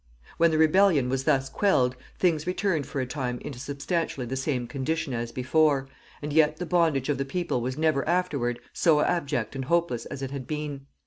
When 0.37 0.49
the 0.49 0.57
rebellion 0.57 1.09
was 1.09 1.25
thus 1.25 1.47
quelled, 1.47 1.95
things 2.17 2.47
returned 2.47 2.87
for 2.87 2.99
a 3.01 3.05
time 3.05 3.37
into 3.41 3.59
substantially 3.59 4.25
the 4.25 4.35
same 4.35 4.65
condition 4.65 5.13
as 5.13 5.31
before, 5.31 5.89
and 6.23 6.33
yet 6.33 6.57
the 6.57 6.65
bondage 6.65 7.07
of 7.07 7.19
the 7.19 7.23
people 7.23 7.61
was 7.61 7.77
never 7.77 8.03
afterward 8.07 8.59
so 8.73 9.01
abject 9.01 9.53
and 9.55 9.65
hopeless 9.65 10.07
as 10.07 10.23
it 10.23 10.31
had 10.31 10.47
been. 10.47 10.87